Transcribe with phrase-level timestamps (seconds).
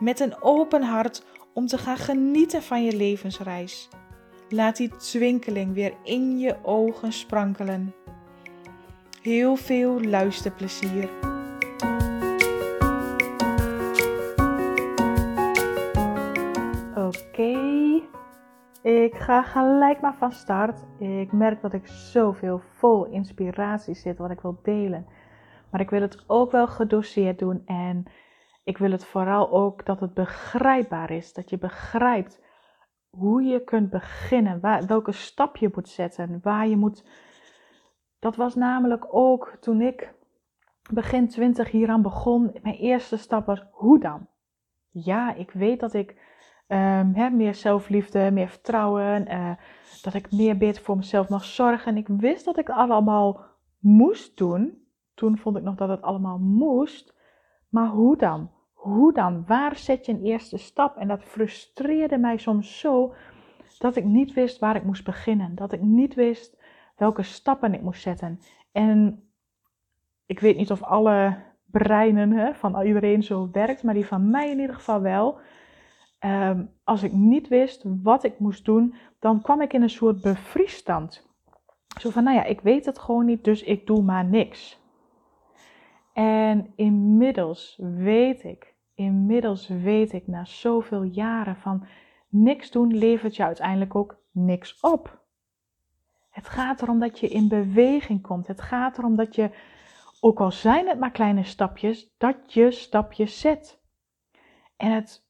[0.00, 3.88] met een open hart om te gaan genieten van je levensreis.
[4.48, 7.94] Laat die twinkeling weer in je ogen sprankelen.
[9.22, 11.08] Heel veel luisterplezier.
[16.94, 17.58] Oké,
[18.82, 20.84] ik ga gelijk maar van start.
[20.98, 25.06] Ik merk dat ik zoveel vol inspiratie zit wat ik wil delen.
[25.70, 28.04] Maar ik wil het ook wel gedoseerd doen en
[28.70, 31.32] ik wil het vooral ook dat het begrijpbaar is.
[31.32, 32.40] Dat je begrijpt
[33.10, 37.04] hoe je kunt beginnen, welke stap je moet zetten, waar je moet.
[38.18, 40.14] Dat was namelijk ook toen ik
[40.90, 42.58] begin 20 hieraan begon.
[42.62, 44.26] Mijn eerste stap was hoe dan?
[44.90, 46.10] Ja, ik weet dat ik
[46.68, 49.50] um, meer zelfliefde, meer vertrouwen, uh,
[50.02, 51.96] dat ik meer beter voor mezelf mag zorgen.
[51.96, 53.44] Ik wist dat ik het allemaal
[53.78, 54.84] moest doen.
[55.14, 57.14] Toen vond ik nog dat het allemaal moest.
[57.68, 58.50] Maar hoe dan?
[58.80, 59.44] Hoe dan?
[59.46, 60.96] Waar zet je een eerste stap?
[60.96, 63.14] En dat frustreerde mij soms zo
[63.78, 65.54] dat ik niet wist waar ik moest beginnen.
[65.54, 66.62] Dat ik niet wist
[66.96, 68.40] welke stappen ik moest zetten.
[68.72, 69.28] En
[70.26, 74.50] ik weet niet of alle breinen hè, van iedereen zo werkt, maar die van mij
[74.50, 75.38] in ieder geval wel.
[76.24, 80.20] Um, als ik niet wist wat ik moest doen, dan kwam ik in een soort
[80.20, 81.28] bevriesstand.
[82.00, 84.80] Zo van, nou ja, ik weet het gewoon niet, dus ik doe maar niks.
[86.12, 91.86] En inmiddels weet ik, inmiddels weet ik na zoveel jaren van
[92.28, 95.18] niks doen levert je uiteindelijk ook niks op.
[96.30, 98.46] Het gaat erom dat je in beweging komt.
[98.46, 99.50] Het gaat erom dat je,
[100.20, 103.80] ook al zijn het maar kleine stapjes, dat je stapjes zet.
[104.76, 105.24] En het,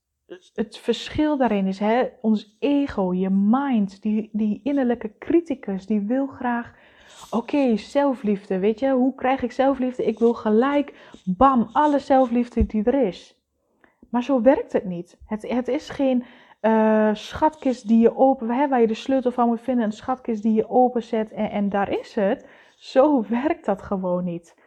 [0.55, 6.27] het verschil daarin is, hè, ons ego, je mind, die, die innerlijke criticus, die wil
[6.27, 6.75] graag
[7.31, 8.59] Oké, zelfliefde.
[8.59, 10.05] Weet je, hoe krijg ik zelfliefde?
[10.05, 10.95] Ik wil gelijk,
[11.25, 13.40] bam, alle zelfliefde die er is.
[14.11, 15.19] Maar zo werkt het niet.
[15.27, 16.25] Het, het is geen
[16.61, 19.85] uh, schatkist die je open, hè, waar je de sleutel van moet vinden.
[19.85, 22.49] Een schatkist die je openzet en, en daar is het.
[22.77, 24.59] Zo werkt dat gewoon niet.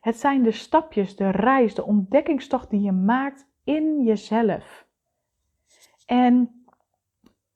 [0.00, 4.86] Het zijn de stapjes, de reis, de ontdekkingstocht die je maakt in jezelf.
[6.06, 6.64] En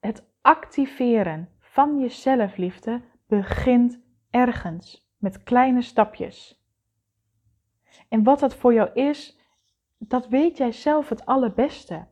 [0.01, 6.65] het activeren van je zelfliefde begint ergens met kleine stapjes.
[8.09, 9.36] En wat dat voor jou is,
[9.99, 12.07] dat weet jij zelf het allerbeste.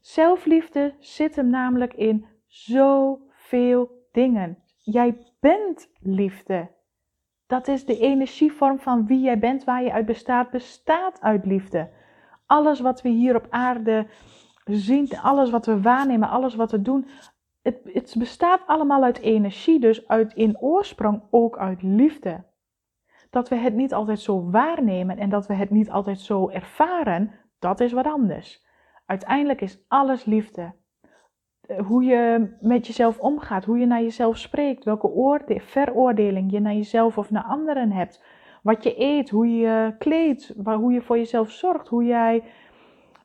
[0.00, 4.58] Zelfliefde zit hem namelijk in zoveel dingen.
[4.76, 6.70] Jij bent liefde.
[7.46, 11.90] Dat is de energievorm van wie jij bent, waar je uit bestaat, bestaat uit liefde.
[12.46, 14.06] Alles wat we hier op aarde
[14.64, 17.08] zien, alles wat we waarnemen, alles wat we doen,
[17.62, 22.44] het, het bestaat allemaal uit energie, dus uit in oorsprong ook uit liefde.
[23.32, 27.30] Dat we het niet altijd zo waarnemen en dat we het niet altijd zo ervaren,
[27.58, 28.64] dat is wat anders.
[29.06, 30.74] Uiteindelijk is alles liefde.
[31.60, 36.60] Eh, hoe je met jezelf omgaat, hoe je naar jezelf spreekt, welke oorde veroordeling je
[36.60, 38.24] naar jezelf of naar anderen hebt.
[38.62, 42.42] Wat je eet, hoe je je kleedt, hoe je voor jezelf zorgt, hoe jij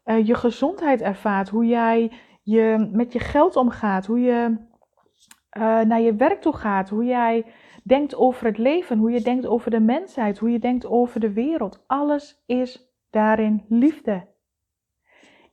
[0.05, 2.11] uh, je gezondheid ervaart, hoe jij
[2.43, 4.57] je met je geld omgaat, hoe je
[5.57, 7.45] uh, naar je werk toe gaat, hoe jij
[7.87, 11.33] denkt over het leven, hoe je denkt over de mensheid, hoe je denkt over de
[11.33, 11.83] wereld.
[11.87, 14.27] Alles is daarin liefde.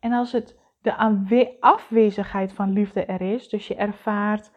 [0.00, 4.52] En als het de afwezigheid van liefde er is, dus je ervaart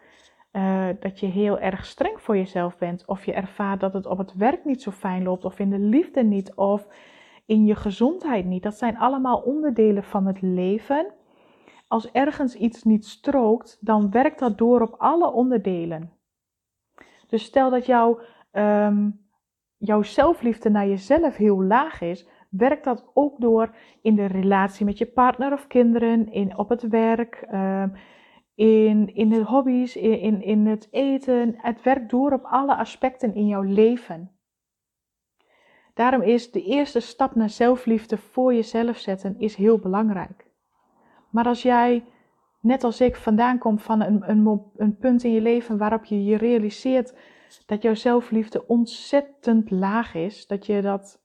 [0.52, 4.18] uh, dat je heel erg streng voor jezelf bent, of je ervaart dat het op
[4.18, 6.86] het werk niet zo fijn loopt, of in de liefde niet, of
[7.46, 11.12] in je gezondheid niet, dat zijn allemaal onderdelen van het leven
[11.88, 16.17] als ergens iets niet strookt, dan werkt dat door op alle onderdelen.
[17.28, 18.20] Dus stel dat jouw,
[18.52, 19.20] um,
[19.76, 24.98] jouw zelfliefde naar jezelf heel laag is, werkt dat ook door in de relatie met
[24.98, 27.92] je partner of kinderen, in, op het werk, um,
[28.54, 31.54] in, in de hobby's, in, in, in het eten.
[31.56, 34.32] Het werkt door op alle aspecten in jouw leven.
[35.94, 40.46] Daarom is de eerste stap naar zelfliefde voor jezelf zetten is heel belangrijk.
[41.30, 42.04] Maar als jij,
[42.60, 46.24] net als ik, vandaan komt van een, een, een punt in je leven waarop je
[46.24, 47.14] je realiseert
[47.66, 51.22] dat jouw zelfliefde ontzettend laag is, dat je dat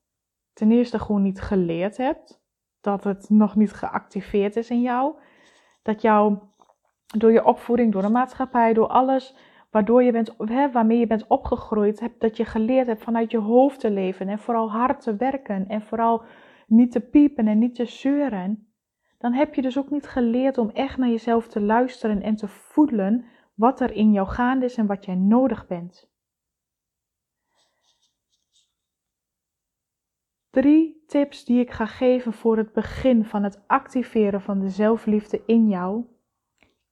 [0.53, 2.41] ten eerste gewoon niet geleerd hebt,
[2.81, 5.15] dat het nog niet geactiveerd is in jou.
[5.81, 6.37] Dat jou
[7.17, 9.35] door je opvoeding, door de maatschappij, door alles
[9.73, 13.37] waardoor je bent, hè, waarmee je bent opgegroeid, hebt, dat je geleerd hebt vanuit je
[13.37, 16.23] hoofd te leven en vooral hard te werken en vooral
[16.67, 18.72] niet te piepen en niet te zeuren,
[19.23, 22.47] dan heb je dus ook niet geleerd om echt naar jezelf te luisteren en te
[22.47, 26.09] voelen wat er in jou gaande is en wat jij nodig bent.
[30.49, 35.43] Drie tips die ik ga geven voor het begin van het activeren van de zelfliefde
[35.45, 36.05] in jou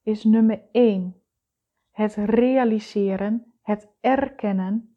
[0.02, 1.22] is nummer 1.
[1.90, 4.96] Het realiseren, het erkennen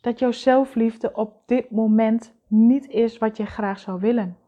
[0.00, 4.43] dat jouw zelfliefde op dit moment niet is wat je graag zou willen.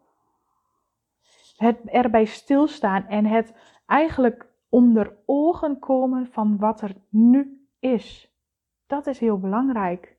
[1.57, 3.55] Het erbij stilstaan en het
[3.87, 8.35] eigenlijk onder ogen komen van wat er nu is.
[8.87, 10.17] Dat is heel belangrijk.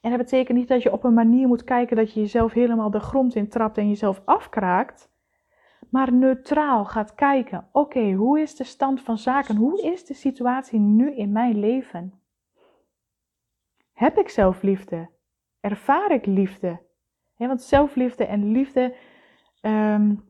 [0.00, 2.90] En dat betekent niet dat je op een manier moet kijken dat je jezelf helemaal
[2.90, 5.12] de grond in trapt en jezelf afkraakt
[5.94, 9.56] maar neutraal gaat kijken: oké, hoe is de stand van zaken?
[9.56, 12.20] Hoe is de situatie nu in mijn leven?
[13.92, 15.08] Heb ik zelfliefde?
[15.60, 16.82] Ervaar ik liefde?
[17.36, 18.96] want zelfliefde en liefde.
[19.62, 20.24] Um,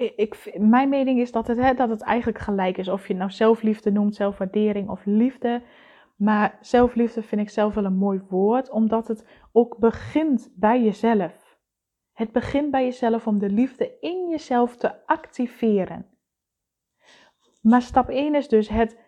[0.00, 2.88] ik, mijn mening is dat het, dat het eigenlijk gelijk is.
[2.88, 5.62] Of je nou zelfliefde noemt, zelfwaardering of liefde.
[6.16, 11.58] Maar zelfliefde vind ik zelf wel een mooi woord, omdat het ook begint bij jezelf.
[12.12, 16.06] Het begint bij jezelf om de liefde in jezelf te activeren.
[17.62, 18.98] Maar stap 1 is dus het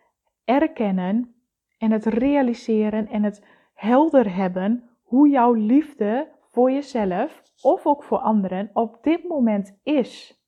[0.45, 1.35] erkennen
[1.79, 8.19] en het realiseren en het helder hebben hoe jouw liefde voor jezelf of ook voor
[8.19, 10.42] anderen op dit moment is.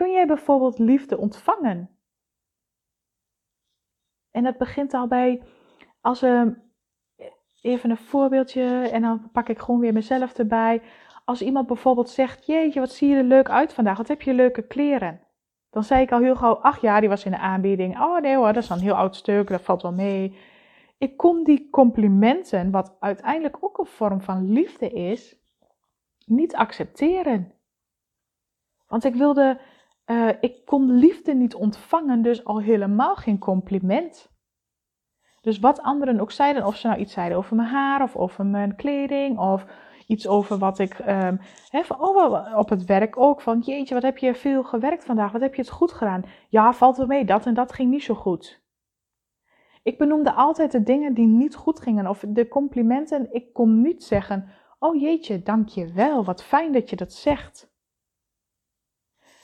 [0.00, 1.90] Kun jij bijvoorbeeld liefde ontvangen?
[4.30, 5.42] En dat begint al bij,
[6.00, 6.56] als we
[7.62, 10.82] even een voorbeeldje en dan pak ik gewoon weer mezelf erbij
[11.24, 13.96] als iemand bijvoorbeeld zegt: Jeetje, wat zie je er leuk uit vandaag?
[13.96, 15.20] Wat heb je leuke kleren?
[15.70, 18.00] Dan zei ik al heel gauw: Ach ja, die was in de aanbieding.
[18.00, 20.36] Oh nee hoor, dat is een heel oud stuk, dat valt wel mee.
[20.98, 25.36] Ik kon die complimenten, wat uiteindelijk ook een vorm van liefde is,
[26.26, 27.52] niet accepteren.
[28.90, 29.60] Want ik wilde,
[30.10, 34.30] uh, ik kon liefde niet ontvangen, dus al helemaal geen compliment.
[35.40, 38.46] Dus wat anderen ook zeiden, of ze nou iets zeiden over mijn haar of over
[38.46, 39.66] mijn kleding of
[40.06, 41.40] iets over wat ik um,
[41.70, 43.40] van, oh, op het werk ook.
[43.40, 45.32] Van jeetje, wat heb je veel gewerkt vandaag?
[45.32, 46.24] Wat heb je het goed gedaan?
[46.48, 47.24] Ja, valt wel mee.
[47.24, 48.62] Dat en dat ging niet zo goed.
[49.82, 53.32] Ik benoemde altijd de dingen die niet goed gingen of de complimenten.
[53.32, 54.48] Ik kon niet zeggen:
[54.78, 56.24] Oh jeetje, dank je wel.
[56.24, 57.69] Wat fijn dat je dat zegt.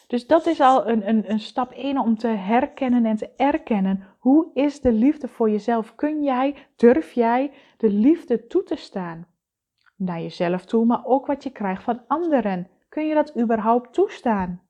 [0.07, 4.03] Dus dat is al een, een, een stap 1 om te herkennen en te erkennen.
[4.19, 5.95] Hoe is de liefde voor jezelf?
[5.95, 9.27] Kun jij, durf jij de liefde toe te staan?
[9.97, 12.69] naar jezelf toe, maar ook wat je krijgt van anderen.
[12.89, 14.61] Kun je dat überhaupt toestaan?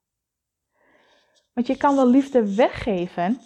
[1.53, 3.39] Want je kan wel liefde weggeven,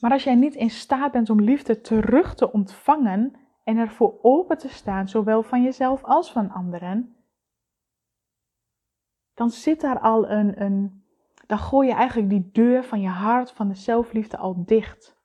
[0.00, 3.32] maar als jij niet in staat bent om liefde terug te ontvangen
[3.64, 7.16] en ervoor open te staan, zowel van jezelf als van anderen,
[9.38, 11.02] dan zit daar al een, een
[11.46, 15.16] dan gooi je eigenlijk die deur van je hart, van de zelfliefde al dicht.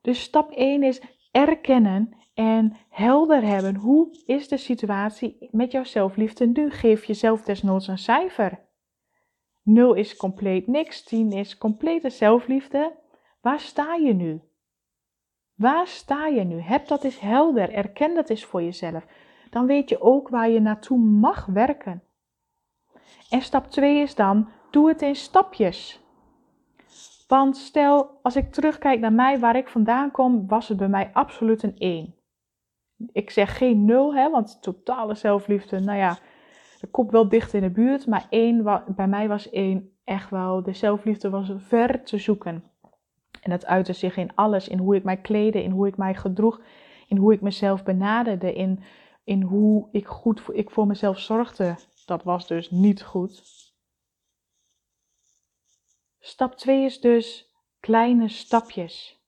[0.00, 3.76] Dus stap 1 is erkennen en helder hebben.
[3.76, 6.70] Hoe is de situatie met jouw zelfliefde nu?
[6.70, 8.66] Geef jezelf desnoods een cijfer.
[9.62, 12.96] 0 is compleet niks, 10 is complete zelfliefde.
[13.40, 14.40] Waar sta je nu?
[15.54, 16.60] Waar sta je nu?
[16.60, 19.06] Heb dat eens helder, erken dat eens voor jezelf.
[19.50, 22.02] Dan weet je ook waar je naartoe mag werken.
[23.30, 26.00] En stap 2 is dan, doe het in stapjes.
[27.28, 31.10] Want stel, als ik terugkijk naar mij, waar ik vandaan kom, was het bij mij
[31.12, 32.18] absoluut een 1
[33.12, 36.18] ik zeg geen nul, hè, want totale zelfliefde, nou ja,
[36.80, 38.06] dat komt wel dicht in de buurt.
[38.06, 42.64] Maar één, bij mij was één echt wel, de zelfliefde was ver te zoeken.
[43.42, 46.14] En dat uitte zich in alles, in hoe ik mij kleedde, in hoe ik mij
[46.14, 46.60] gedroeg,
[47.08, 48.82] in hoe ik mezelf benaderde, in,
[49.24, 51.74] in hoe ik goed voor, ik voor mezelf zorgde.
[52.08, 53.42] Dat was dus niet goed.
[56.18, 59.18] Stap 2 is dus kleine stapjes.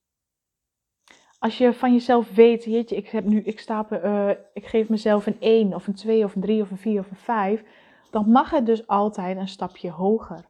[1.39, 5.27] Als je van jezelf weet, jeetje, ik, heb nu, ik, sta, uh, ik geef mezelf
[5.27, 7.65] een 1 of een 2 of een 3 of een 4 of een 5,
[8.11, 10.49] dan mag het dus altijd een stapje hoger.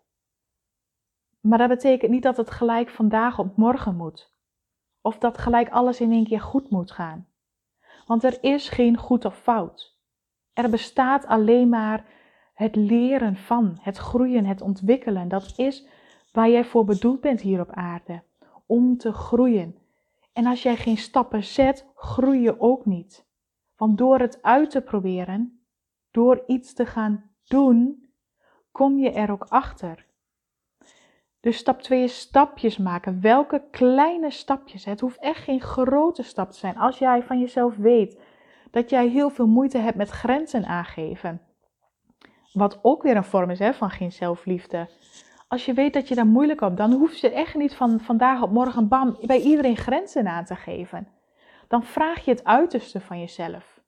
[1.40, 4.32] Maar dat betekent niet dat het gelijk vandaag op morgen moet.
[5.00, 7.28] Of dat gelijk alles in één keer goed moet gaan.
[8.06, 9.98] Want er is geen goed of fout.
[10.52, 12.18] Er bestaat alleen maar
[12.60, 15.28] het leren van, het groeien, het ontwikkelen.
[15.28, 15.86] Dat is
[16.32, 18.22] waar jij voor bedoeld bent hier op aarde.
[18.66, 19.76] Om te groeien,
[20.32, 23.26] en als jij geen stappen zet, groei je ook niet.
[23.76, 25.60] Want door het uit te proberen,
[26.10, 28.08] door iets te gaan doen,
[28.70, 30.06] kom je er ook achter.
[31.40, 33.20] Dus stap 2 is stapjes maken.
[33.20, 34.84] Welke kleine stapjes?
[34.84, 36.76] Het hoeft echt geen grote stap te zijn.
[36.76, 38.20] Als jij van jezelf weet
[38.70, 41.40] dat jij heel veel moeite hebt met grenzen aangeven.
[42.52, 44.88] Wat ook weer een vorm is hè, van geen zelfliefde.
[45.48, 48.42] Als je weet dat je daar moeilijk op, dan hoef je echt niet van vandaag
[48.42, 51.08] op morgen bam bij iedereen grenzen aan te geven.
[51.68, 53.80] Dan vraag je het uiterste van jezelf.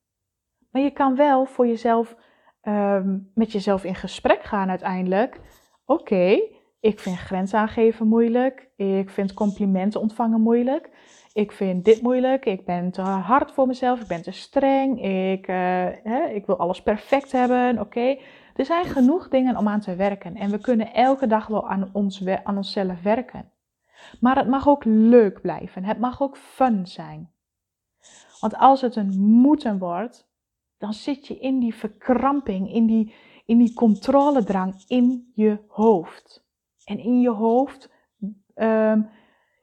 [0.71, 2.16] Maar je kan wel voor jezelf
[2.61, 5.40] ehm, met jezelf in gesprek gaan uiteindelijk.
[5.87, 6.40] Oké,
[6.81, 8.69] ik vind grenzen aangeven moeilijk.
[8.76, 10.90] Ik vind complimenten ontvangen moeilijk.
[11.33, 12.45] Ik vind dit moeilijk.
[12.45, 14.00] Ik ben te hard voor mezelf.
[14.00, 15.02] Ik ben te streng.
[15.02, 15.57] Ik, uh,
[16.02, 17.81] hè, ik wil alles perfect hebben.
[17.81, 18.16] Oké.
[18.54, 20.37] Er zijn genoeg dingen om aan te werken.
[20.37, 23.50] En we kunnen elke dag wel aan, ons, aan onszelf werken.
[24.21, 25.85] Maar het mag ook leuk blijven.
[25.85, 27.30] Het mag ook fun zijn.
[28.40, 30.30] Want als het een moeten wordt,
[30.78, 36.44] dan zit je in die verkramping, in die, in die controledrang in je hoofd.
[36.85, 37.90] En in je hoofd,
[38.54, 39.11] um,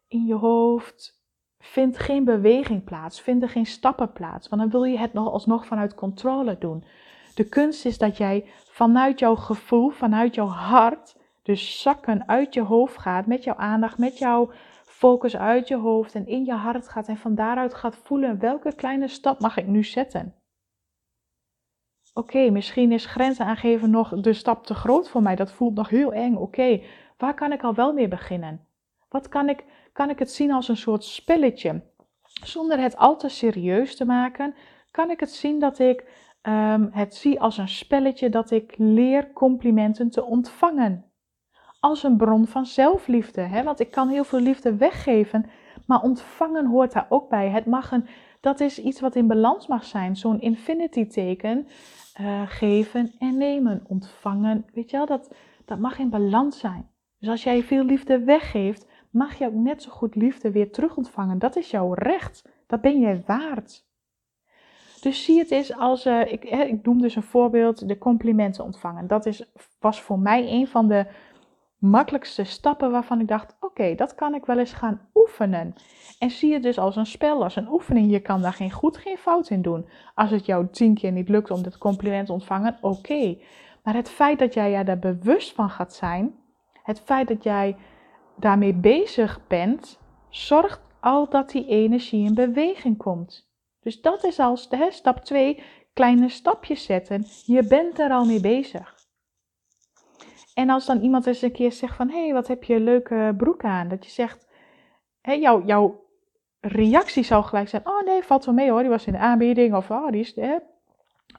[0.07, 1.21] in je hoofd
[1.59, 4.49] vindt geen beweging plaats, vinden geen stappen plaats.
[4.49, 6.83] Want dan wil je het nog alsnog vanuit controle doen.
[7.39, 12.61] De kunst is dat jij vanuit jouw gevoel, vanuit jouw hart, dus zakken uit je
[12.61, 14.51] hoofd gaat, met jouw aandacht, met jouw
[14.85, 18.75] focus uit je hoofd en in je hart gaat en van daaruit gaat voelen welke
[18.75, 20.35] kleine stap mag ik nu zetten.
[22.13, 25.35] Oké, misschien is grenzen aangeven nog de stap te groot voor mij.
[25.35, 26.35] Dat voelt nog heel eng.
[26.35, 26.81] Oké,
[27.17, 28.67] waar kan ik al wel mee beginnen?
[29.09, 31.81] Wat kan ik, kan ik het zien als een soort spelletje?
[32.43, 34.55] Zonder het al te serieus te maken,
[34.91, 39.33] kan ik het zien dat ik um, het zie als een spelletje dat ik leer
[39.33, 41.05] complimenten te ontvangen.
[41.79, 43.41] Als een bron van zelfliefde.
[43.41, 43.63] Hè?
[43.63, 45.45] Want ik kan heel veel liefde weggeven,
[45.85, 47.49] maar ontvangen hoort daar ook bij.
[47.49, 48.05] Het mag een,
[48.39, 50.15] dat is iets wat in balans mag zijn.
[50.15, 51.67] Zo'n infinity teken.
[52.21, 53.83] Uh, geven en nemen.
[53.87, 54.65] Ontvangen.
[54.73, 56.89] Weet je wel, dat, dat mag in balans zijn.
[57.19, 60.97] Dus als jij veel liefde weggeeft, mag je ook net zo goed liefde weer terug
[60.97, 61.39] ontvangen.
[61.39, 62.49] Dat is jouw recht.
[62.67, 63.87] Dat ben jij waard.
[65.01, 69.07] Dus zie het eens als, uh, ik, ik noem dus een voorbeeld, de complimenten ontvangen.
[69.07, 71.05] Dat is, was voor mij een van de
[71.79, 75.73] makkelijkste stappen waarvan ik dacht, oké, dat kan ik wel eens gaan oefenen.
[76.19, 78.11] En zie het dus als een spel, als een oefening.
[78.11, 79.89] Je kan daar geen goed, geen fout in doen.
[80.15, 83.37] Als het jou tien keer niet lukt om dit compliment te ontvangen, oké.
[83.83, 86.35] Maar het feit dat jij je daar bewust van gaat zijn,
[86.83, 87.75] het feit dat jij
[88.35, 93.48] daarmee bezig bent, zorgt al dat die energie in beweging komt.
[93.79, 97.25] Dus dat is als hè, stap 2, kleine stapjes zetten.
[97.45, 98.97] Je bent er al mee bezig.
[100.53, 102.83] En als dan iemand eens een keer zegt van, hé, hey, wat heb je een
[102.83, 103.87] leuke broek aan?
[103.87, 104.47] Dat je zegt,
[105.21, 106.07] jouw,
[106.59, 109.75] reactie zou gelijk zijn, oh nee, valt wel mee hoor, die was in de aanbieding.
[109.75, 110.57] Of, oh, die is, hè.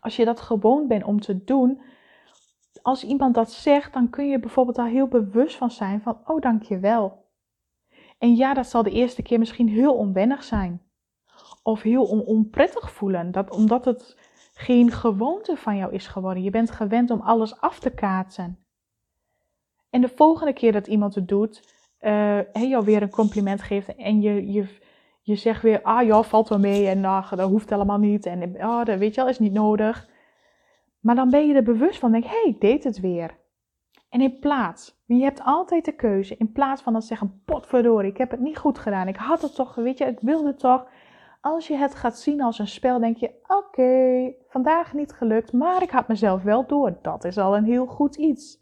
[0.01, 1.81] Als je dat gewoon bent om te doen,
[2.83, 6.41] als iemand dat zegt, dan kun je bijvoorbeeld daar heel bewust van zijn van, oh,
[6.41, 7.29] dankjewel.
[8.19, 10.90] En ja, dat zal de eerste keer misschien heel onwennig zijn
[11.71, 13.31] of heel onprettig voelen.
[13.33, 14.17] Dat, omdat het
[14.55, 16.43] geen gewoonte van jou is geworden.
[16.43, 18.59] Je bent gewend om alles af te kaatsen.
[19.91, 24.21] En de volgende keer dat iemand het doet, uh, jou weer een compliment geeft en
[24.21, 24.79] je, je,
[25.23, 28.61] je zegt weer, ah ja, valt wel mee en ach, dat hoeft helemaal niet en
[28.61, 30.09] ah, dat weet je al, is niet nodig.
[31.01, 33.39] Maar dan ben je er bewust van, denk, hé, hey, ik deed het weer.
[34.09, 38.17] En in plaats, je hebt altijd de keuze, in plaats van dan zeggen, potverdorie, ik
[38.17, 40.87] heb het niet goed gedaan, ik had het toch, weet je, ik wilde toch,
[41.41, 45.83] als je het gaat zien als een spel, denk je: oké, vandaag niet gelukt, maar
[45.83, 46.99] ik had mezelf wel door.
[47.03, 48.59] Dat is al een heel goed iets.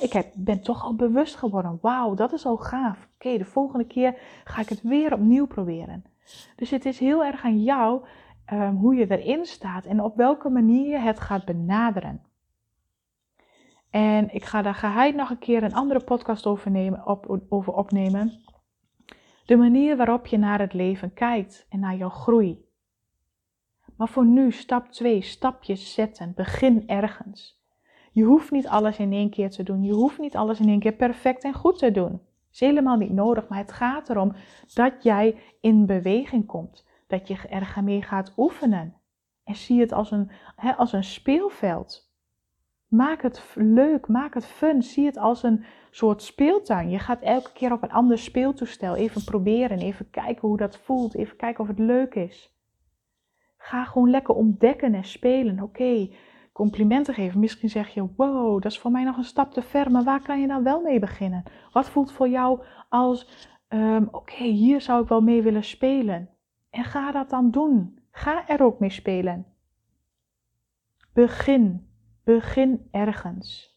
[0.00, 1.78] ik heb, ben toch al bewust geworden.
[1.80, 3.08] Wauw, dat is al gaaf.
[3.14, 6.04] Oké, de volgende keer ga ik het weer opnieuw proberen.
[6.56, 8.04] Dus het is heel erg aan jou
[8.52, 12.22] um, hoe je erin staat en op welke manier je het gaat benaderen.
[13.90, 17.72] En ik ga daar geheid nog een keer een andere podcast over, nemen, op, over
[17.72, 18.32] opnemen.
[19.46, 22.64] De manier waarop je naar het leven kijkt en naar jouw groei.
[23.96, 26.32] Maar voor nu stap 2, stapjes zetten.
[26.34, 27.64] Begin ergens.
[28.12, 29.82] Je hoeft niet alles in één keer te doen.
[29.82, 32.20] Je hoeft niet alles in één keer perfect en goed te doen.
[32.52, 34.32] Is helemaal niet nodig, maar het gaat erom
[34.74, 36.86] dat jij in beweging komt.
[37.06, 38.94] Dat je er mee gaat oefenen.
[39.44, 40.30] En zie het als een,
[40.76, 42.05] als een speelveld.
[42.96, 44.82] Maak het leuk, maak het fun.
[44.82, 46.90] Zie het als een soort speeltuin.
[46.90, 51.14] Je gaat elke keer op een ander speeltoestel even proberen, even kijken hoe dat voelt,
[51.14, 52.54] even kijken of het leuk is.
[53.56, 55.62] Ga gewoon lekker ontdekken en spelen.
[55.62, 56.10] Oké,
[56.52, 57.40] complimenten geven.
[57.40, 60.22] Misschien zeg je: Wow, dat is voor mij nog een stap te ver, maar waar
[60.22, 61.42] kan je nou wel mee beginnen?
[61.72, 66.28] Wat voelt voor jou als: um, Oké, hier zou ik wel mee willen spelen?
[66.70, 67.98] En ga dat dan doen.
[68.10, 69.46] Ga er ook mee spelen.
[71.12, 71.85] begin.
[72.26, 73.76] Begin ergens.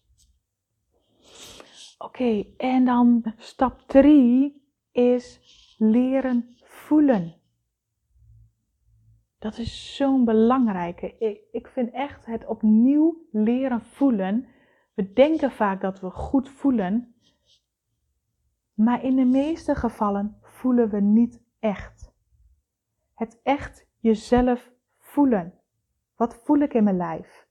[1.98, 5.39] Oké, en dan stap 3 is
[5.77, 7.36] leren voelen.
[9.39, 11.18] Dat is zo'n belangrijke.
[11.18, 14.48] Ik, ik vind echt het opnieuw leren voelen.
[14.94, 17.15] We denken vaak dat we goed voelen,
[18.74, 22.13] maar in de meeste gevallen voelen we niet echt.
[23.13, 25.53] Het echt jezelf voelen.
[26.15, 27.48] Wat voel ik in mijn lijf?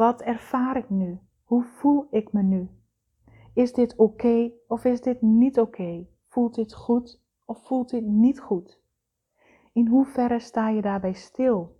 [0.00, 1.18] Wat ervaar ik nu?
[1.44, 2.68] Hoe voel ik me nu?
[3.54, 6.06] Is dit oké of is dit niet oké?
[6.28, 8.80] Voelt dit goed of voelt dit niet goed?
[9.72, 11.76] In hoeverre sta je daarbij stil?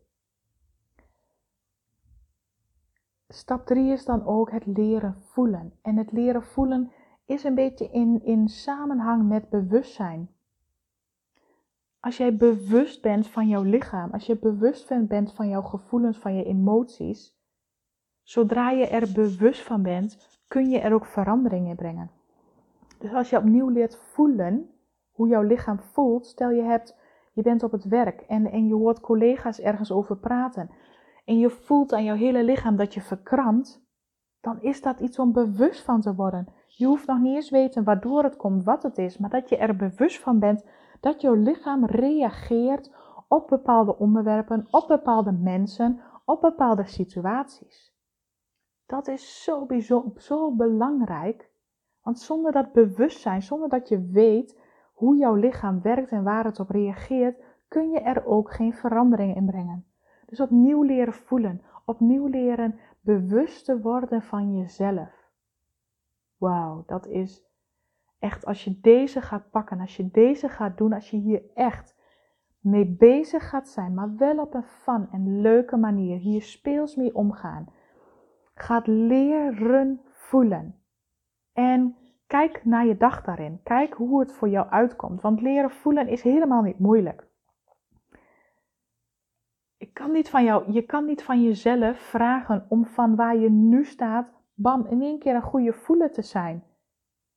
[3.29, 5.73] Stap 3 is dan ook het leren voelen.
[5.83, 6.93] En het leren voelen
[7.25, 10.31] is een beetje in, in samenhang met bewustzijn.
[12.01, 16.35] Als jij bewust bent van jouw lichaam, als je bewust bent van jouw gevoelens, van
[16.35, 17.39] je emoties,
[18.31, 22.11] zodra je er bewust van bent, kun je er ook verandering in brengen.
[22.99, 24.71] Dus als je opnieuw leert voelen
[25.13, 26.97] hoe jouw lichaam voelt, stel je hebt,
[27.33, 30.71] je bent op het werk en, en je hoort collega's ergens over praten
[31.25, 33.83] en je voelt aan jouw hele lichaam dat je verkrampt,
[34.41, 36.49] dan is dat iets om bewust van te worden.
[36.67, 39.57] Je hoeft nog niet eens weten waardoor het komt, wat het is, maar dat je
[39.57, 40.67] er bewust van bent
[41.01, 42.95] dat jouw lichaam reageert
[43.29, 47.90] op bepaalde onderwerpen, op bepaalde mensen, op bepaalde situaties.
[48.91, 49.67] Dat is zo,
[50.17, 51.51] zo belangrijk,
[52.03, 54.61] want zonder dat bewustzijn, zonder dat je weet
[54.93, 59.37] hoe jouw lichaam werkt en waar het op reageert, kun je er ook geen verandering
[59.37, 59.87] in brengen.
[60.27, 65.31] Dus opnieuw leren voelen, opnieuw leren bewust te worden van jezelf.
[66.37, 67.45] Wauw, dat is
[68.19, 71.97] echt, als je deze gaat pakken, als je deze gaat doen, als je hier echt
[72.61, 77.15] mee bezig gaat zijn, maar wel op een fun en leuke manier, hier speels mee
[77.15, 77.79] omgaan,
[78.63, 80.81] gaat leren voelen.
[81.53, 81.97] En
[82.27, 83.61] kijk naar je dag daarin.
[83.63, 85.21] Kijk hoe het voor jou uitkomt.
[85.21, 87.29] Want leren voelen is helemaal niet moeilijk.
[89.77, 93.51] Ik kan niet van jou, je kan niet van jezelf vragen om van waar je
[93.51, 96.65] nu staat, bam, in één keer een goede voelen te zijn.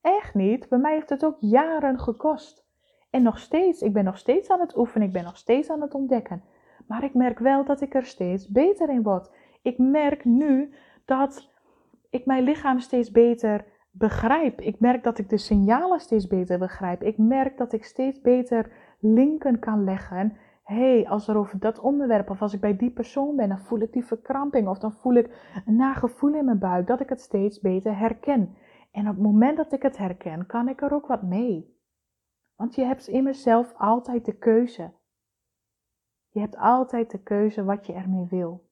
[0.01, 0.69] Echt niet.
[0.69, 2.65] Bij mij heeft het ook jaren gekost.
[3.09, 5.81] En nog steeds, ik ben nog steeds aan het oefenen, ik ben nog steeds aan
[5.81, 6.43] het ontdekken.
[6.88, 9.31] Maar ik merk wel dat ik er steeds beter in word.
[9.62, 10.73] Ik merk nu
[11.06, 11.52] dat
[12.10, 14.62] ik mijn lichaam steeds beter begrijp.
[14.62, 17.04] Ik merk dat ik de signalen steeds beter begrijp.
[17.04, 20.38] Ik merk dat ik steeds beter linken kan leggen.
[20.63, 23.80] hey, als er over dat onderwerp of als ik bij die persoon ben, dan voel
[23.80, 27.22] ik die verkramping of dan voel ik een nagevoel in mijn buik, dat ik het
[27.22, 28.56] steeds beter herken.
[28.92, 31.78] En op het moment dat ik het herken, kan ik er ook wat mee.
[32.56, 34.92] Want je hebt in mezelf altijd de keuze.
[36.30, 38.62] Je hebt altijd de keuze wat je ermee wil.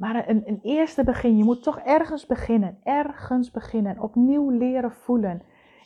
[0.00, 2.78] Maar een, een eerste begin, je moet toch ergens beginnen.
[2.82, 4.00] Ergens beginnen.
[4.00, 5.42] Opnieuw leren voelen.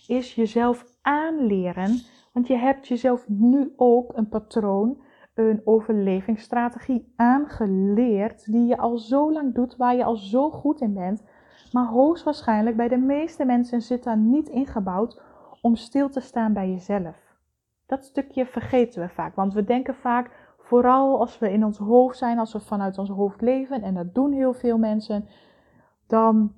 [0.06, 2.00] Is jezelf aanleren.
[2.32, 5.02] Want je hebt jezelf nu ook een patroon,
[5.34, 8.52] een overlevingsstrategie aangeleerd.
[8.52, 11.24] Die je al zo lang doet, waar je al zo goed in bent.
[11.72, 15.22] Maar hoogstwaarschijnlijk bij de meeste mensen zit daar niet ingebouwd
[15.60, 17.16] om stil te staan bij jezelf.
[17.86, 20.30] Dat stukje vergeten we vaak, want we denken vaak,
[20.74, 24.14] vooral als we in ons hoofd zijn, als we vanuit ons hoofd leven, en dat
[24.14, 25.28] doen heel veel mensen,
[26.06, 26.52] dan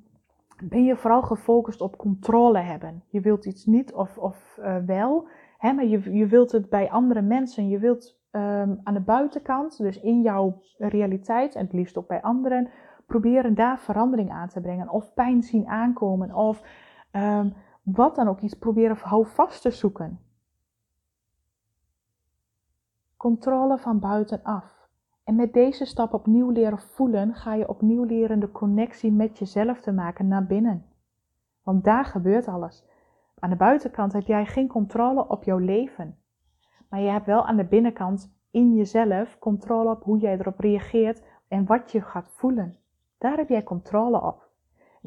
[0.62, 3.02] ben je vooral gefocust op controle hebben.
[3.09, 6.90] Je wilt iets niet of, of uh, wel, hè, maar je, je wilt het bij
[6.90, 7.68] andere mensen.
[7.68, 12.22] Je wilt um, aan de buitenkant, dus in jouw realiteit, en het liefst ook bij
[12.22, 12.68] anderen,
[13.07, 14.90] proberen daar verandering aan te brengen.
[14.90, 16.35] Of pijn zien aankomen.
[16.35, 16.62] Of
[17.12, 20.18] um, wat dan ook iets proberen houvast te zoeken.
[23.16, 24.88] Controle van buitenaf.
[25.24, 29.81] En met deze stap opnieuw leren voelen, ga je opnieuw leren de connectie met jezelf
[29.81, 30.87] te maken naar binnen.
[31.62, 32.85] Want daar gebeurt alles.
[33.38, 36.18] Aan de buitenkant heb jij geen controle op jouw leven.
[36.88, 41.22] Maar je hebt wel aan de binnenkant in jezelf controle op hoe jij erop reageert
[41.48, 42.76] en wat je gaat voelen.
[43.18, 44.48] Daar heb jij controle op.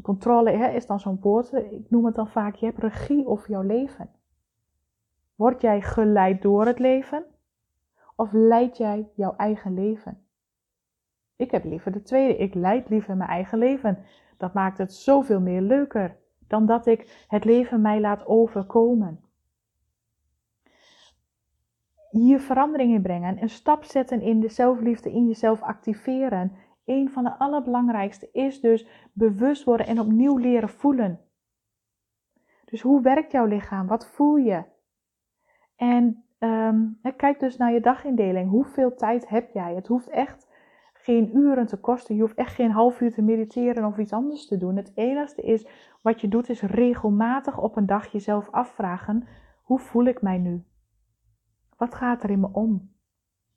[0.01, 3.49] Controle hè, is dan zo'n woord, ik noem het dan vaak, je hebt regie over
[3.49, 4.09] jouw leven.
[5.35, 7.25] Word jij geleid door het leven?
[8.19, 10.23] Of leid jij jouw eigen leven?
[11.36, 12.38] Ik heb liever de tweede.
[12.38, 14.05] Ik leid liever mijn eigen leven.
[14.38, 19.23] Dat maakt het zoveel meer leuker dan dat ik het leven mij laat overkomen.
[22.10, 26.51] Hier verandering in brengen, een stap zetten in de zelfliefde, in jezelf activeren,
[26.86, 31.19] een van de allerbelangrijkste is dus bewust worden en opnieuw leren voelen.
[32.65, 33.88] Dus hoe werkt jouw lichaam?
[33.88, 34.63] Wat voel je?
[35.75, 38.49] En um, kijk dus naar je dagindeling.
[38.49, 39.75] Hoeveel tijd heb jij?
[39.75, 40.47] Het hoeft echt
[40.93, 42.15] geen uren te kosten.
[42.15, 44.75] Je hoeft echt geen half uur te mediteren of iets anders te doen.
[44.75, 45.67] Het enige is
[46.02, 49.28] wat je doet is regelmatig op een dag jezelf afvragen:
[49.63, 50.63] hoe voel ik mij nu?
[51.78, 52.91] Wat gaat er in me om?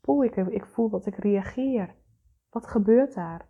[0.03, 1.95] Voel ik, ik voel dat ik reageer.
[2.51, 3.49] Wat gebeurt daar?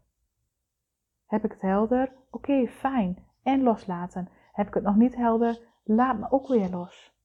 [1.27, 2.13] Heb ik het helder?
[2.31, 3.25] Oké, fijn.
[3.43, 4.29] En loslaten.
[4.53, 5.61] Heb ik het nog niet helder?
[5.85, 7.17] Laat me ook weer los.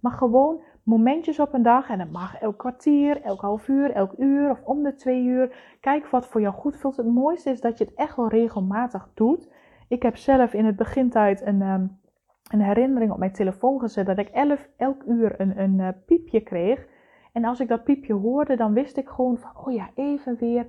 [0.00, 4.12] Maar gewoon momentjes op een dag en het mag elk kwartier, elk half uur, elk
[4.18, 5.76] uur of om de twee uur.
[5.80, 6.96] Kijk wat voor jou goed voelt.
[6.96, 9.48] Het mooiste is dat je het echt wel regelmatig doet.
[9.88, 11.86] Ik heb zelf in het begintijd een, ehm,
[12.50, 16.40] een herinnering op mijn telefoon gezet dat ik elf, elk uur een, een uh, piepje
[16.40, 16.86] kreeg.
[17.32, 20.66] En als ik dat piepje hoorde, dan wist ik gewoon van, oh ja, even weer.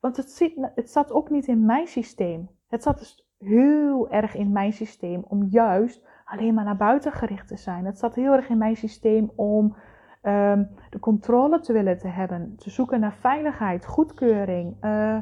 [0.00, 2.48] Want het, zit, het zat ook niet in mijn systeem.
[2.68, 7.48] Het zat dus heel erg in mijn systeem om juist alleen maar naar buiten gericht
[7.48, 7.84] te zijn.
[7.84, 9.76] Het zat heel erg in mijn systeem om
[10.22, 15.16] ehm, de controle te willen te hebben, te zoeken naar veiligheid, goedkeuring, uh,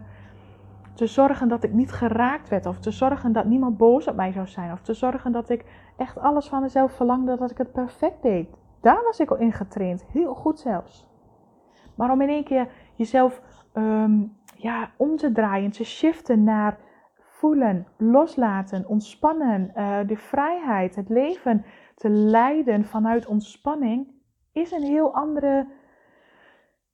[0.95, 4.33] te zorgen dat ik niet geraakt werd, of te zorgen dat niemand boos op mij
[4.33, 5.65] zou zijn, of te zorgen dat ik
[5.97, 8.49] echt alles van mezelf verlangde dat ik het perfect deed.
[8.81, 11.09] Daar was ik al in getraind, heel goed zelfs.
[11.95, 14.23] Maar om in één keer jezelf ehm,
[14.57, 16.79] ja, om te draaien, te shiften naar
[17.97, 24.09] loslaten, ontspannen, uh, de vrijheid, het leven te leiden vanuit ontspanning,
[24.53, 25.67] is een heel andere,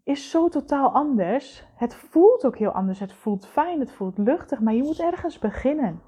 [0.05, 1.67] is zo totaal anders.
[1.75, 3.01] Het voelt ook heel anders.
[3.01, 6.01] Het voelt fijn, het voelt luchtig, maar je moet ergens beginnen.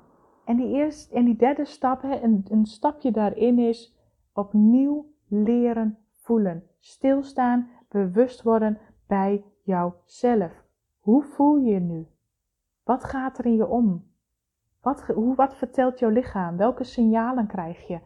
[0.45, 3.97] En die, eerste, en die derde stap, een, een stapje daarin is
[4.33, 6.67] opnieuw leren voelen.
[6.79, 10.53] Stilstaan, bewust worden bij jouzelf.
[11.01, 12.07] Hoe voel je je nu?
[12.85, 14.12] Wat gaat er in je om?
[14.83, 16.57] Wat, hoe, wat vertelt jouw lichaam?
[16.57, 18.01] Welke signalen krijg je?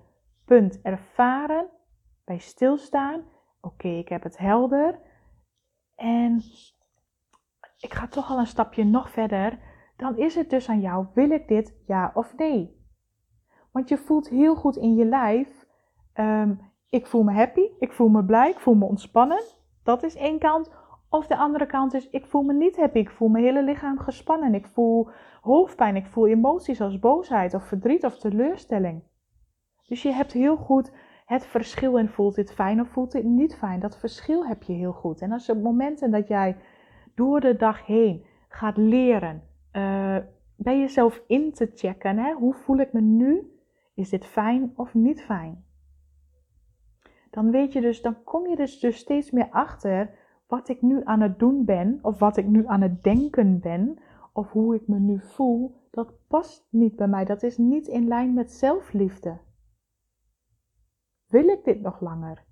[0.45, 0.81] Punt.
[0.83, 1.67] Ervaren,
[2.25, 3.23] bij stilstaan.
[3.61, 5.01] Oké, ik heb het helder.
[5.95, 6.43] En
[7.79, 9.59] ik ga toch al een stapje nog verder.
[9.97, 12.85] Dan is het dus aan jou, wil ik dit ja of nee?
[13.73, 15.67] Want je voelt heel goed in je lijf,
[16.13, 16.55] ehm,
[16.89, 19.43] ik voel me happy, ik voel me blij, ik voel me ontspannen.
[19.83, 20.71] Dat is één kant.
[21.17, 23.99] Of de andere kant is, ik voel me niet happy, ik voel mijn hele lichaam
[23.99, 25.09] gespannen, ik voel
[25.41, 29.03] hoofdpijn, ik voel emoties als boosheid of verdriet of teleurstelling.
[29.89, 30.93] Dus je hebt heel goed
[31.27, 33.81] het verschil in voelt dit fijn of voelt dit niet fijn.
[33.81, 35.21] Dat verschil heb je heel goed.
[35.21, 36.57] En als er momenten dat jij
[37.15, 40.17] door de dag heen gaat leren, uh,
[40.57, 43.61] bij jezelf in te checken, hè, hoe voel ik me nu?
[43.95, 45.65] Is dit fijn of niet fijn?
[47.31, 51.05] Dan weet je dus, dan kom je dus, dus steeds meer achter wat ik nu
[51.05, 53.99] aan het doen ben, of wat ik nu aan het denken ben,
[54.33, 57.25] of hoe ik me nu voel, dat past niet bij mij.
[57.25, 59.39] Dat is niet in lijn met zelfliefde.
[61.27, 62.45] Wil ik dit nog langer?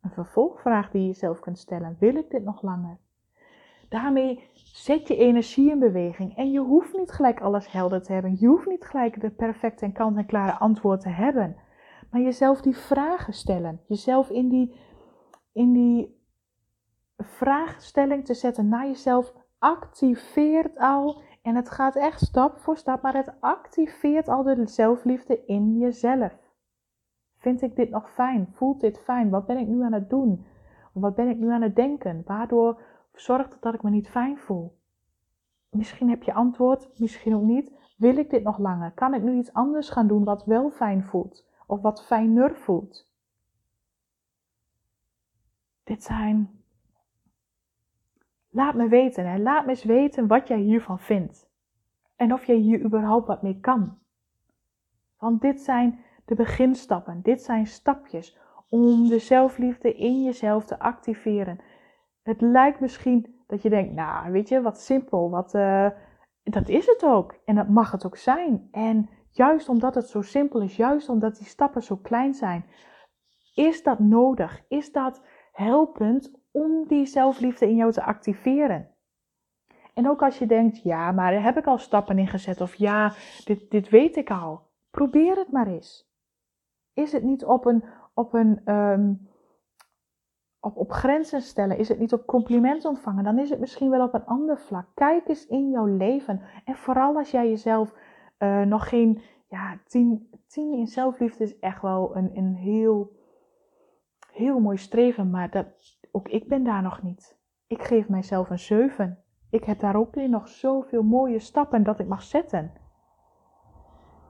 [0.00, 1.96] Een vervolgvraag die je jezelf kunt stellen.
[1.98, 2.98] Wil ik dit nog langer?
[3.88, 6.36] Daarmee zet je energie in beweging.
[6.36, 8.36] En je hoeft niet gelijk alles helder te hebben.
[8.38, 11.56] Je hoeft niet gelijk de perfecte en kant-en-klare antwoord te hebben.
[12.10, 13.80] Maar jezelf die vragen stellen.
[13.86, 14.74] Jezelf in die,
[15.52, 16.15] in die
[17.16, 23.14] vraagstelling te zetten naar jezelf activeert al, en het gaat echt stap voor stap, maar
[23.14, 26.32] het activeert al de zelfliefde in jezelf.
[27.36, 28.48] Vind ik dit nog fijn?
[28.52, 29.30] Voelt dit fijn?
[29.30, 30.46] Wat ben ik nu aan het doen?
[30.92, 32.22] Wat ben ik nu aan het denken?
[32.26, 32.80] Waardoor
[33.12, 34.78] zorgt het dat ik me niet fijn voel?
[35.70, 37.72] Misschien heb je antwoord, misschien ook niet.
[37.96, 38.92] Wil ik dit nog langer?
[38.92, 41.46] Kan ik nu iets anders gaan doen wat wel fijn voelt?
[41.66, 43.10] Of wat fijner voelt?
[45.84, 46.64] Dit zijn
[48.56, 51.50] Laat me weten en laat me eens weten wat jij hiervan vindt.
[52.16, 53.98] En of jij hier überhaupt wat mee kan.
[55.18, 58.38] Want dit zijn de beginstappen, dit zijn stapjes
[58.68, 61.58] om de zelfliefde in jezelf te activeren.
[62.22, 65.88] Het lijkt misschien dat je denkt, nou weet je, wat simpel, wat, uh,
[66.42, 67.34] dat is het ook.
[67.44, 68.68] En dat mag het ook zijn.
[68.70, 72.64] En juist omdat het zo simpel is, juist omdat die stappen zo klein zijn,
[73.54, 78.90] is dat nodig, is dat helpend om die zelfliefde in jou te activeren.
[79.94, 82.74] En ook als je denkt, ja, maar daar heb ik al stappen in gezet of
[82.74, 83.12] ja,
[83.44, 84.60] dit, dit weet ik al.
[84.90, 86.10] Probeer het maar eens.
[86.92, 89.28] Is het niet op een, op een um,
[90.60, 91.78] op, op grenzen stellen?
[91.78, 93.24] Is het niet op compliment ontvangen?
[93.24, 94.86] Dan is het misschien wel op een ander vlak.
[94.94, 96.40] Kijk eens in jouw leven.
[96.64, 97.94] En vooral als jij jezelf
[98.38, 103.12] uh, nog geen, ja, tien, tien in zelfliefde is echt wel een, een heel,
[104.32, 105.30] heel mooi streven.
[105.30, 107.38] Maar dat, ook ik ben daar nog niet.
[107.66, 109.18] Ik geef mijzelf een 7.
[109.50, 112.72] Ik heb daar ook weer nog zoveel mooie stappen dat ik mag zetten.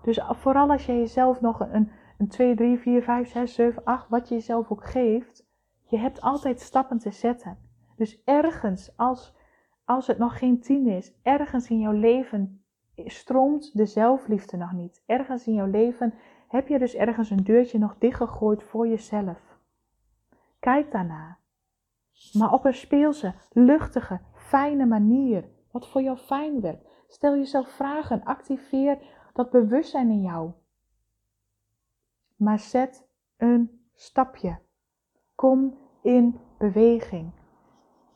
[0.02, 4.08] Dus vooral als je jezelf nog een, een 2, 3, 4, 5, 6, 7, 8,
[4.08, 5.46] wat je jezelf ook geeft,
[5.84, 7.58] je hebt altijd stappen te zetten.
[7.96, 9.34] Dus ergens als
[9.84, 12.64] als het nog geen tien is, ergens in jouw leven
[12.96, 15.02] stroomt de zelfliefde nog niet.
[15.06, 16.14] Ergens in jouw leven
[16.48, 19.58] heb je dus ergens een deurtje nog dichtgegooid voor jezelf.
[20.58, 21.38] Kijk daarna.
[22.32, 25.44] Maar op een speelse, luchtige, fijne manier.
[25.70, 26.88] Wat voor jou fijn werkt.
[27.08, 28.24] Stel jezelf vragen.
[28.24, 28.98] Activeer
[29.32, 30.50] dat bewustzijn in jou.
[32.36, 34.58] Maar zet een stapje.
[35.34, 37.32] Kom in beweging.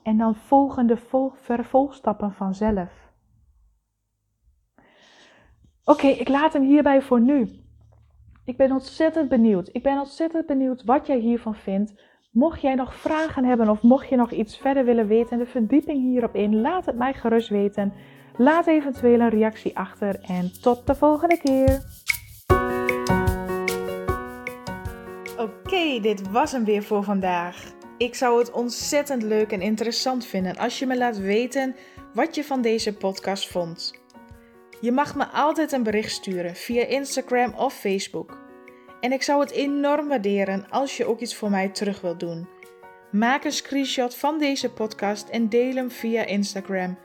[0.03, 0.97] En dan volgen de
[1.35, 3.13] vervolgstappen vanzelf.
[5.85, 7.49] Oké, ik laat hem hierbij voor nu.
[8.45, 9.69] Ik ben ontzettend benieuwd.
[9.73, 12.03] Ik ben ontzettend benieuwd wat jij hiervan vindt.
[12.31, 15.47] Mocht jij nog vragen hebben of mocht je nog iets verder willen weten en de
[15.47, 17.93] verdieping hierop in, laat het mij gerust weten.
[18.37, 21.83] Laat eventueel een reactie achter en tot de volgende keer.
[25.39, 27.73] Oké, dit was hem weer voor vandaag.
[27.99, 31.77] Ik zou het ontzettend leuk en interessant vinden als je me laat weten
[32.15, 33.95] wat je van deze podcast vond.
[34.81, 38.40] Je mag me altijd een bericht sturen via Instagram of Facebook.
[39.01, 42.49] En ik zou het enorm waarderen als je ook iets voor mij terug wilt doen.
[43.11, 46.99] Maak een screenshot van deze podcast en deel hem via Instagram.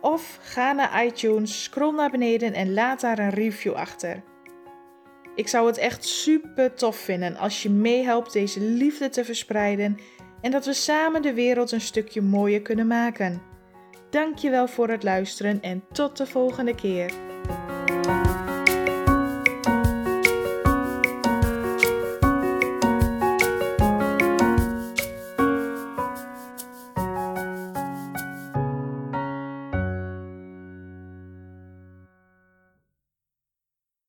[0.00, 4.22] Of ga naar iTunes, scroll naar beneden en laat daar een review achter.
[5.34, 9.96] Ik zou het echt super tof vinden als je meehelpt deze liefde te verspreiden
[10.40, 13.42] en dat we samen de wereld een stukje mooier kunnen maken.
[14.10, 17.12] Dankjewel voor het luisteren en tot de volgende keer.